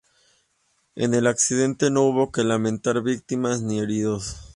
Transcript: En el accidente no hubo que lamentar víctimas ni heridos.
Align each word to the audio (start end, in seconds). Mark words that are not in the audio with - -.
En 0.95 1.13
el 1.13 1.27
accidente 1.27 1.91
no 1.91 2.01
hubo 2.05 2.31
que 2.31 2.43
lamentar 2.43 3.03
víctimas 3.03 3.61
ni 3.61 3.77
heridos. 3.79 4.35